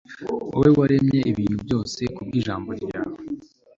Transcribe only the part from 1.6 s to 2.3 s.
byose ku